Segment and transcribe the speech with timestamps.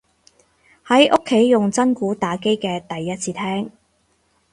[0.87, 3.71] 喺屋企用真鼓打機嘅第一次聽